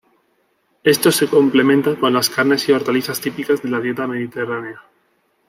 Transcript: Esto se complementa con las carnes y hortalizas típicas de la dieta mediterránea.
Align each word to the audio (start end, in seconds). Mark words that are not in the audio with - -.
Esto 0.83 1.11
se 1.11 1.27
complementa 1.29 1.95
con 1.95 2.11
las 2.13 2.27
carnes 2.31 2.67
y 2.67 2.71
hortalizas 2.71 3.21
típicas 3.21 3.61
de 3.61 3.69
la 3.69 3.79
dieta 3.79 4.07
mediterránea. 4.07 4.81